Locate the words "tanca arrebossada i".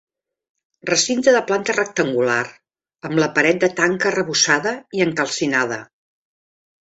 3.81-5.05